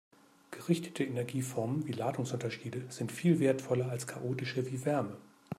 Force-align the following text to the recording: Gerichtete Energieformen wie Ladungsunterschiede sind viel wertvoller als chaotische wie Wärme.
Gerichtete 0.49 1.03
Energieformen 1.03 1.85
wie 1.85 1.91
Ladungsunterschiede 1.91 2.85
sind 2.89 3.11
viel 3.11 3.39
wertvoller 3.39 3.91
als 3.91 4.07
chaotische 4.07 4.65
wie 4.71 4.83
Wärme. 4.83 5.15